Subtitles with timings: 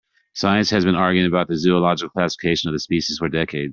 [0.33, 3.69] Science has been arguing about the zoological classification of the species for decades.